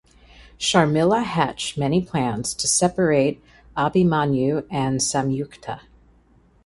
[0.57, 3.39] Sharmila hatch many plans to separate
[3.77, 5.81] Abhimanyu and Samyukta.